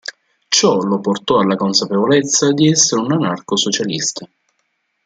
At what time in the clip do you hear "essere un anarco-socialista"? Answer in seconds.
2.67-4.27